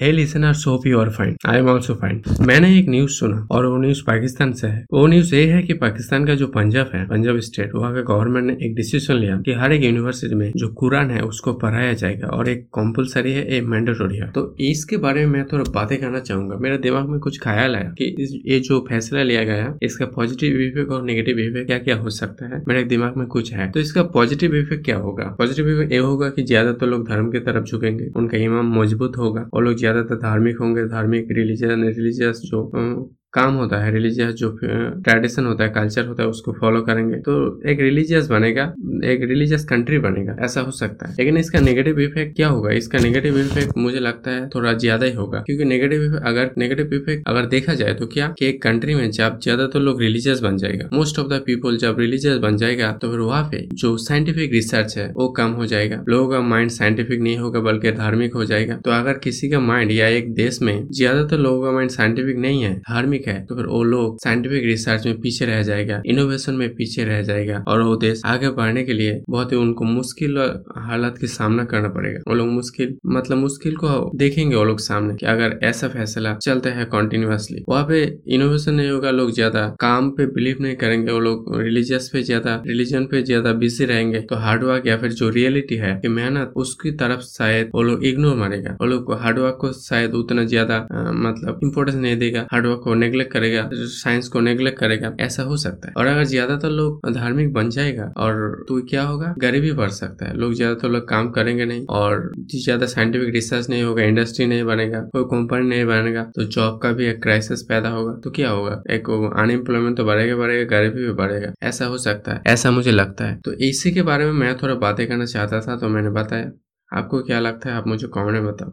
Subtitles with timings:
[0.00, 3.76] Hey listener you are fine I am also fine मैंने एक news सुना और वो
[3.78, 7.38] न्यूज़ पाकिस्तान से है। वो न्यूज़ ये है कि पाकिस्तान का जो पंजाब है, पंजाब
[7.40, 11.10] स्टेट वहाँ का गवर्नमेंट ने एक डिसीज़न लिया कि हर एक यूनिवर्सिटी में जो कुरान
[11.10, 15.32] है, उसको पढ़ाया जाएगा और एक कॉम्पल्सरी है, एक मैंडेटोरी है। तो इसके बारे में
[15.32, 19.22] मैं थोड़ा बातें करना चाहूँगा। मेरे दिमाग में कुछ ख्याल आया कि ये जो फैसला
[19.22, 23.16] लिया गया, इसका पॉजिटिव इफ़ेक्ट और नेगेटिव इफ़ेक्ट क्या क्या हो सकता है, मेरे दिमाग
[23.16, 25.24] में कुछ है। तो इसका पॉजिटिव इफ़ेक्ट क्या होगा?
[25.38, 29.48] पॉजिटिव इफ़ेक्ट ये होगा कि ज़्यादातर लोग धर्म की तरफ़ झुकेंगे, उनका इमाम मज़बूत होगा
[29.54, 32.62] और लोग ज़्यादातर धार्मिक होंगे धार्मिक रिलीजियस रिलीजियस जो
[33.34, 37.34] काम होता है रिलीजियस जो ट्रेडिशन होता है कल्चर होता है, उसको फॉलो करेंगे तो
[37.70, 38.62] एक रिलीजियस बनेगा,
[39.04, 42.70] एक रिलीजियस कंट्री बनेगा, ऐसा हो सकता है। लेकिन इसका नेगेटिव इफ़ेक्ट क्या होगा?
[42.72, 47.28] इसका नेगेटिव इफ़ेक्ट मुझे लगता है थोड़ा ज़्यादा ही होगा, क्योंकि नेगेटिव अगर नेगेटिव इफ़ेक्ट
[47.28, 48.28] अगर देखा जाए तो क्या?
[48.38, 51.76] कि एक कंट्री में जब ज़्यादातर तो लोग रिलीजियस बन जाएगा। मोस्ट ऑफ़ द पीपल
[51.78, 55.66] जब रिलीजियस बन जाएगा तो फिर वहाँ पे जो साइंटिफिक रिसर्च है, वो कम हो
[55.66, 59.60] जाएगा। लोगों का माइंड साइंटिफिक नहीं होगा, बल्कि धार्मिक हो जाएगा। तो अगर किसी का
[59.62, 63.44] माइंड या एक देश में ज़्यादातर लोगों का माइंड साइंटिफिक नहीं है, धार्मिक धार्मिक है
[63.46, 67.62] तो फिर वो लोग साइंटिफिक रिसर्च में पीछे रह जाएगा इनोवेशन में पीछे रह जाएगा
[67.68, 70.38] और वो देश आगे बढ़ने के लिए बहुत ही उनको मुश्किल
[70.80, 75.14] हालात का सामना करना पड़ेगा। वो लोग मुश्किल मतलब मुश्किल को देखेंगे वो लोग सामने
[75.16, 80.10] कि अगर ऐसा फैसला चलता है कॉन्टिन्यूसली वहाँ पे इनोवेशन नहीं होगा, लोग ज़्यादा काम
[80.10, 84.36] पे बिलीव नहीं करेंगे, वो लोग रिलीजियस पे ज़्यादा रिलीजन पे ज़्यादा बिज़ी रहेंगे तो
[84.38, 88.76] हार्डवर्क या फिर जो रियलिटी है कि मेहनत, उसकी तरफ़ शायद वो लोग इग्नोर मारेगा।
[88.80, 90.78] वो लोग हार्डवर्क को शायद उतना ज़्यादा
[91.16, 95.88] मतलब इम्पोर्टेंस नहीं देगा हार्डवर्क को नेग्लेक्ट करेगा साइंस को नेग्लेक्ट करेगा, ऐसा हो सकता
[95.88, 99.34] है। और अगर ज़्यादातर लोग धार्मिक बन जाएगा, और तो क्या होगा?
[99.38, 103.82] गरीबी बढ़ सकता है। लोग ज़्यादातर लोग काम करेंगे नहीं, और ज़्यादा साइंटिफिक रिसर्च नहीं
[103.82, 107.88] होगा इंडस्ट्री नहीं बनेगा, कोई कंपनी नहीं बनेगा तो जॉब का भी एक क्राइसिस पैदा
[107.90, 108.82] होगा। तो क्या होगा?
[108.90, 113.24] एक अनएम्प्लॉयमेंट तो बढ़ेगा बढ़ेगा, गरीबी भी बढ़ेगा। ऐसा हो सकता है, ऐसा मुझे लगता
[113.24, 116.50] है। तो इसी के बारे में मैं थोड़ा बातें करना चाहता था तो मैंने बताया।
[116.90, 117.76] आपको क्या लगता है?
[117.76, 118.70] आप मुझे कॉमेंट में बताओ।